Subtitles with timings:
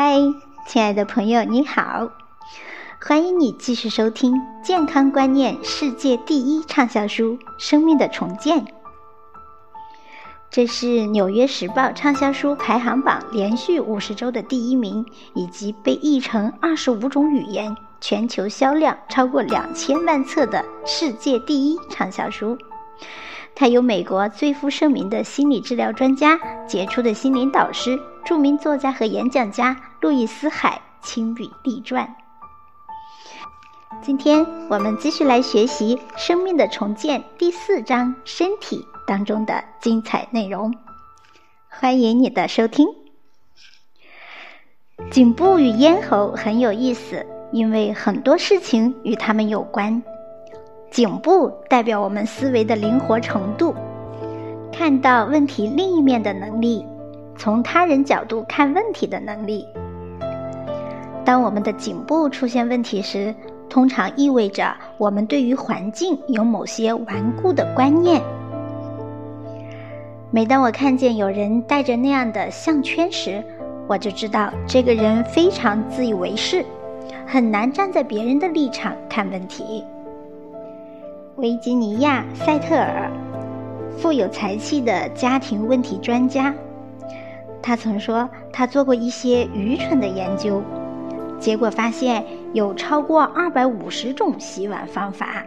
[0.00, 0.16] 嗨，
[0.64, 2.08] 亲爱的朋友，你好！
[3.00, 4.32] 欢迎你继续收听
[4.62, 8.60] 《健康观念世界第一畅销书·生命的重建》。
[10.50, 22.56] 这是《纽约时报》畅销书排行榜连续五十周的第一名，以及被译成二十五种语言、全球销量超过两千万册的世界第一畅销书。
[23.56, 26.38] 它由美国最负盛名的心理治疗专家、
[26.68, 27.98] 杰出的心灵导师、
[28.28, 32.14] 著名作家和演讲家路易斯·海亲笔立传。
[34.02, 40.74] 今天我们继续来学习《生命的重建》第四章“身体”当中的精彩内容。
[41.70, 42.86] 欢迎你的收听。
[45.10, 50.02] 颈部与咽喉很有意思，因为很多事情与它们有关。
[50.90, 53.74] 颈部代表我们思维的灵活程度，
[54.70, 56.84] 看到问题另一面的能力，
[57.38, 59.64] 从他人角度看问题的能力。
[61.24, 63.34] 当我们的颈部出现问题时，
[63.68, 68.20] 通常意味着我们对于环境有某些顽固的观念。
[70.30, 73.42] 每当我看见有人戴着那样的项圈时，
[73.86, 76.64] 我就知道这个人非常自以为是，
[77.24, 79.84] 很难站在别人的立场看问题。
[81.36, 83.10] 维吉尼亚·塞特尔，
[83.96, 86.52] 富有才气的家庭问题专家，
[87.62, 90.62] 他曾说，他做过一些愚蠢的研究，
[91.38, 95.44] 结果发现有超过二百五十种洗碗方法。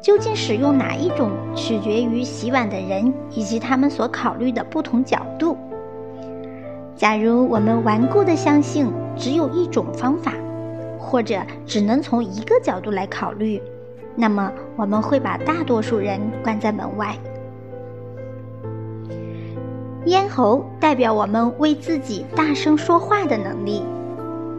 [0.00, 5.56] 究竟使用哪一种，取决于洗碗的人以及他们所考虑的不同角度。
[6.94, 10.32] 假如我们顽固地相信只有一种方法，
[10.98, 13.62] 或者只能从一个角度来考虑。
[14.14, 17.16] 那么，我们会把大多数人关在门外。
[20.06, 23.82] 咽喉代表我们为自己大声说话的能力，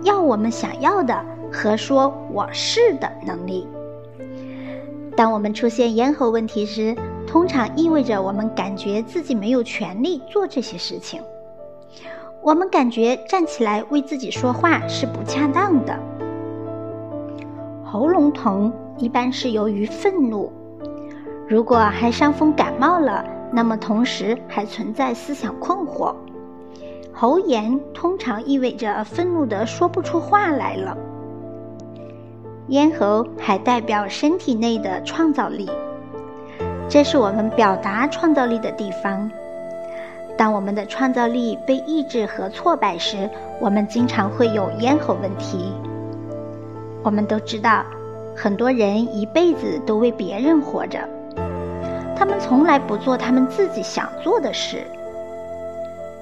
[0.03, 3.67] 要我们想要的和说我是的能力。
[5.15, 6.95] 当我们出现咽喉问题时，
[7.27, 11.21] 通常意味着我们感觉自己没有权利做这些事情。
[12.41, 15.97] 我们感觉站起来为自己说话是不恰当的。
[17.83, 18.71] 喉咙疼。
[18.97, 20.49] 一般是由于愤怒。
[21.49, 26.13] 如果还伤风感冒了，那么同时还存在思想困惑。
[27.13, 30.97] 喉炎通常意味着愤怒的说不出话来了。
[32.67, 35.69] 咽喉还代表身体内的创造力，
[36.89, 39.31] 这是我们表达创造力的地方。
[40.37, 43.29] 当我们的创造力被抑制和挫败时，
[43.61, 45.71] 我们经常会有咽喉问题。
[47.03, 47.85] 我们都知道。
[48.37, 50.99] 很多人一辈子都为别人活着，
[52.15, 54.85] 他们从来不做他们自己想做的事。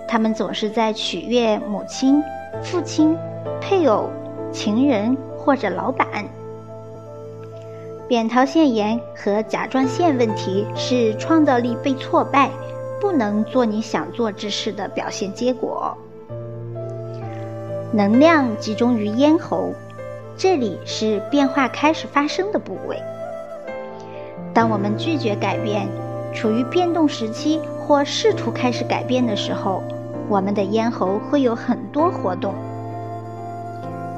[0.08, 2.22] 他们总是在取悦母亲、
[2.62, 3.18] 父亲、
[3.62, 4.10] 配偶、
[4.52, 6.08] 情人或者老板。
[8.08, 12.50] 扁桃腺炎和甲状腺问题是创造力被挫败、
[13.00, 15.98] 不能做你想做之事的表现结果。
[17.92, 19.74] 能量集中于咽喉。
[20.36, 23.00] 这里是变化开始发生的部位。
[24.54, 25.88] 当我们拒绝改变，
[26.34, 29.82] 处于变动时期或试图开始改变的时候，
[30.30, 32.54] 我们的咽喉会有很多活动。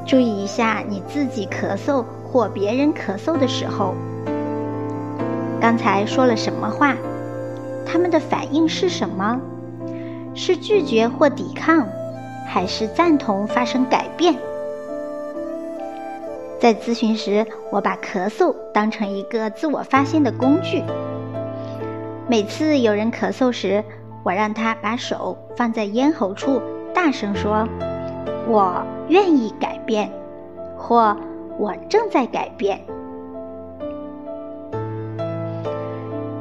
[0.06, 3.96] 注意一下你自己咳嗽或别人咳嗽的时候，
[5.60, 6.96] 刚才说了什么话？
[7.86, 9.40] 他们的反应是什么？
[10.34, 11.88] 是拒绝或抵抗，
[12.46, 14.36] 还是赞同发生改变？
[16.66, 20.82] 在咨询时，我把咳嗽当成一个自我发现的工具。
[22.28, 23.84] 每次有人咳嗽时，
[24.24, 26.60] 我让他把手放在咽喉处，
[26.92, 27.68] 大声说
[28.50, 30.12] ：“我愿意改变，
[30.76, 31.16] 或
[31.60, 32.82] 我正在改变。”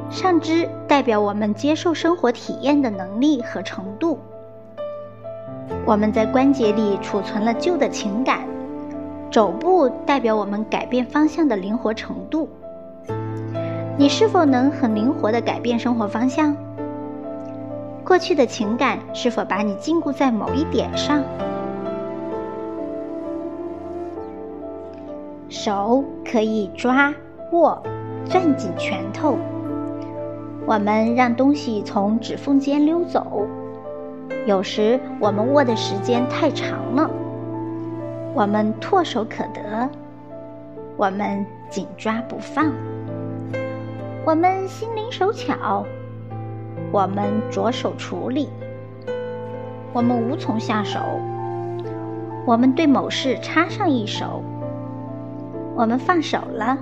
[0.09, 4.19] 上肢代表我们接受生活体验的能力和程度。
[5.85, 8.54] 我们在关节里储存了旧的情感。
[9.35, 12.49] 肘部代表我们改变方向的灵活程度。
[13.99, 16.57] 你是否能很灵活地改变生活方向？
[18.05, 21.25] 过去的情感是否把你禁锢在某一点上？
[25.49, 27.13] 手可以抓、
[27.51, 27.83] 握、
[28.31, 29.37] 攥紧拳头。
[30.65, 33.49] 我们让东西从指缝间溜走。
[34.47, 37.11] 有时我们握的时间太长了。
[38.35, 39.89] 我们唾手可得，
[40.97, 42.73] 我们紧抓不放，
[44.27, 45.87] 我们心灵手巧，
[46.91, 48.49] 我们着手处理，
[49.93, 50.99] 我们无从下手，
[52.45, 54.43] 我们对某事插上一手，
[55.77, 56.77] 我们放手了；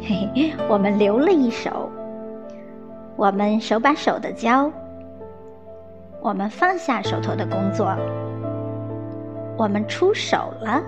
[0.00, 1.90] 嘿嘿，我们留了一手，
[3.16, 4.70] 我们手把手的教，
[6.20, 7.92] 我们放下手头的工作，
[9.56, 10.82] 我们出手了，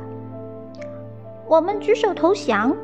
[1.47, 2.75] 我们举手投降。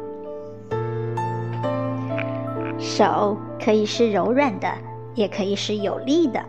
[2.79, 4.69] 手可以是柔软的，
[5.15, 6.41] 也可以是有力的。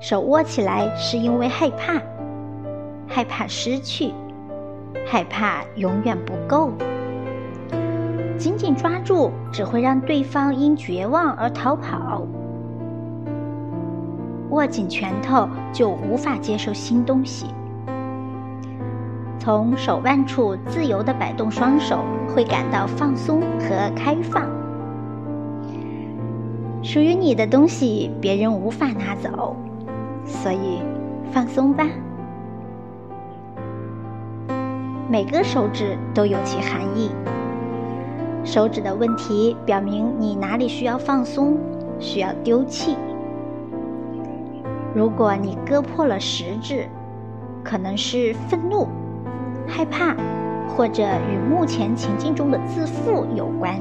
[0.00, 2.00] 手握起来是因为害怕。
[3.06, 4.12] 害怕失去，
[5.06, 6.72] 害怕永远不够。
[8.36, 12.22] 紧紧抓住只会让对方因绝望而逃跑。
[14.50, 17.46] 握紧拳头就无法接受新东西。
[19.44, 24.48] 从手腕处自由的摆动双手，会感到放松和开放。
[26.82, 29.54] 属于你的东西，别人无法拿走，
[30.24, 30.80] 所以
[31.30, 31.86] 放松吧。
[35.10, 37.10] 每个手指都有其含义。
[38.44, 41.58] 手指的问题表明你哪里需要放松，
[41.98, 42.96] 需要丢弃。
[44.94, 46.88] 如果你割破了食指，
[47.62, 48.88] 可能是愤怒、
[49.76, 50.14] 害怕，
[50.68, 53.74] 或者与目前情境中的自负有关。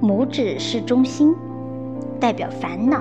[0.00, 1.36] 拇指是中心，
[2.18, 3.00] 代表烦恼；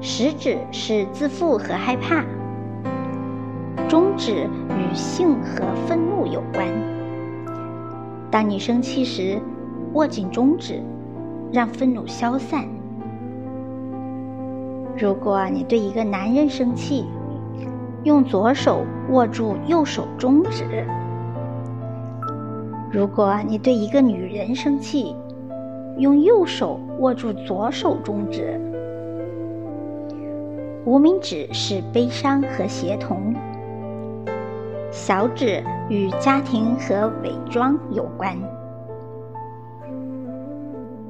[0.00, 2.24] 食指是自负和害怕。
[3.86, 6.66] 中指与性和愤怒有关。
[8.30, 9.38] 当你生气时，
[9.92, 10.82] 握紧中指，
[11.52, 12.64] 让愤怒消散。
[14.96, 17.04] 如果你对一个男人生气，
[18.06, 20.62] 用左手握住右手中指；
[22.88, 25.16] 如果你对一个女人生气，
[25.98, 28.60] 用右手握住左手中指。
[30.84, 33.34] 无名指是悲伤和协同。
[34.92, 38.38] 小指与家庭和伪装有关。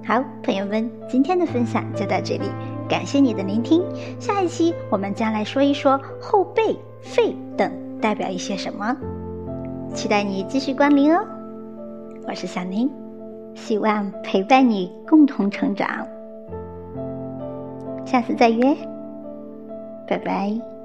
[0.02, 2.48] 好，朋友们，今天的分享就到这里，
[2.88, 3.84] 感谢你的聆听。
[4.18, 7.70] 下一期我们将来说一说后背、肺等
[8.00, 8.96] 代表一些什么，
[9.94, 11.24] 期待你继续光临哦。
[12.26, 12.90] 我是小宁，
[13.54, 16.06] 希望陪伴你共同成长。
[18.04, 18.76] 下次再约，
[20.06, 20.75] 拜拜。